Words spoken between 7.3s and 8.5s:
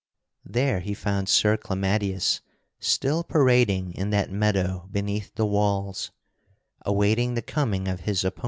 the coming of his opponent.